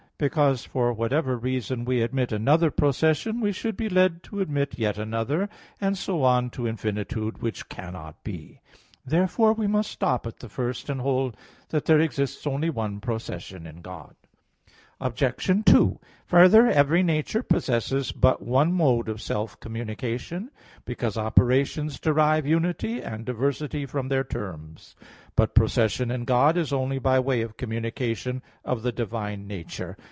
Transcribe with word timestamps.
Because, 0.23 0.63
for 0.63 0.93
whatever 0.93 1.35
reason 1.35 1.83
we 1.83 2.03
admit 2.03 2.31
another 2.31 2.69
procession, 2.69 3.39
we 3.39 3.51
should 3.51 3.75
be 3.75 3.89
led 3.89 4.21
to 4.25 4.39
admit 4.39 4.77
yet 4.77 4.99
another, 4.99 5.49
and 5.79 5.97
so 5.97 6.21
on 6.21 6.51
to 6.51 6.67
infinitude; 6.67 7.41
which 7.41 7.67
cannot 7.69 8.23
be. 8.23 8.59
Therefore 9.03 9.53
we 9.53 9.65
must 9.65 9.89
stop 9.89 10.27
at 10.27 10.37
the 10.37 10.47
first, 10.47 10.91
and 10.91 11.01
hold 11.01 11.35
that 11.69 11.85
there 11.85 11.99
exists 11.99 12.45
only 12.45 12.69
one 12.69 12.99
procession 12.99 13.65
in 13.65 13.81
God. 13.81 14.13
Obj. 14.99 15.23
2: 15.65 15.99
Further, 16.27 16.67
every 16.67 17.01
nature 17.01 17.41
possesses 17.41 18.11
but 18.11 18.43
one 18.43 18.71
mode 18.73 19.09
of 19.09 19.23
self 19.23 19.59
communication; 19.59 20.51
because 20.85 21.17
operations 21.17 21.99
derive 21.99 22.45
unity 22.45 23.01
and 23.01 23.25
diversity 23.25 23.87
from 23.87 24.07
their 24.09 24.23
terms. 24.23 24.95
But 25.35 25.55
procession 25.55 26.11
in 26.11 26.25
God 26.25 26.57
is 26.57 26.71
only 26.71 26.99
by 26.99 27.17
way 27.19 27.41
of 27.41 27.57
communication 27.57 28.43
of 28.63 28.83
the 28.83 28.91
divine 28.91 29.47
nature. 29.47 29.97